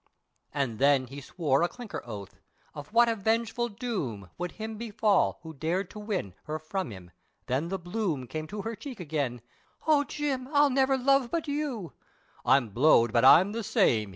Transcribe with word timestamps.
And 0.51 0.79
then 0.79 1.05
he 1.05 1.21
swore 1.21 1.61
a 1.61 1.67
clinker 1.67 2.01
oath, 2.07 2.39
of 2.73 2.91
what 2.91 3.07
a 3.07 3.13
vengeful 3.15 3.69
doom, 3.69 4.31
Would 4.39 4.53
him 4.53 4.75
befal, 4.79 5.37
who 5.43 5.53
dared 5.53 5.91
to 5.91 5.99
win 5.99 6.33
her 6.45 6.57
from 6.57 6.89
him, 6.89 7.11
then 7.45 7.69
the 7.69 7.77
bloom 7.77 8.25
Came 8.25 8.47
to 8.47 8.63
her 8.63 8.75
cheek 8.75 8.99
again, 8.99 9.41
"O 9.85 10.03
Jim 10.03 10.47
I'll 10.51 10.71
never 10.71 10.97
love 10.97 11.29
but 11.29 11.47
you," 11.47 11.93
"I'm 12.43 12.69
blowed 12.69 13.13
but 13.13 13.23
I'm 13.23 13.51
the 13.51 13.63
same!" 13.63 14.09